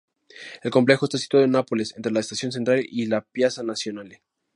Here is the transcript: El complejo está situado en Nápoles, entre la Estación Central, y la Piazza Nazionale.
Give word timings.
El 0.63 0.71
complejo 0.71 1.05
está 1.05 1.19
situado 1.19 1.45
en 1.45 1.51
Nápoles, 1.51 1.93
entre 1.95 2.11
la 2.11 2.21
Estación 2.21 2.51
Central, 2.51 2.83
y 2.89 3.05
la 3.05 3.21
Piazza 3.21 3.61
Nazionale. 3.61 4.23